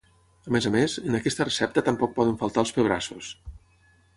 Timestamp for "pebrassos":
2.79-3.29